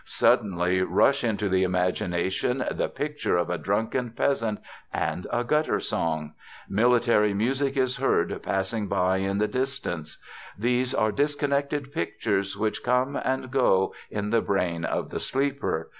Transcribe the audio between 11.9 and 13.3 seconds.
pictures which come